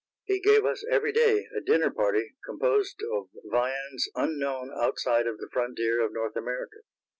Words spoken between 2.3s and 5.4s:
composed of viands unknown outside of